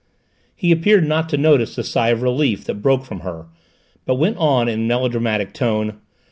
[0.55, 3.45] He appeared not to notice the sigh of relief that broke from her,
[4.03, 6.01] but went on in a melodramatic tone.